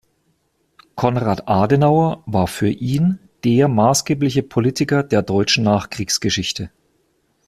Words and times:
Konrad 0.95 1.47
Adenauer 1.47 2.23
war 2.25 2.47
für 2.47 2.69
ihn 2.69 3.19
der 3.43 3.67
maßgebliche 3.67 4.41
Politiker 4.41 5.03
der 5.03 5.21
deutschen 5.21 5.63
Nachkriegsgeschichte. 5.63 6.71